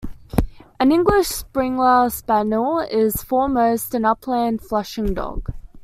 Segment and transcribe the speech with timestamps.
[0.79, 5.53] An English Springer Spaniel is foremost an upland flushing dog.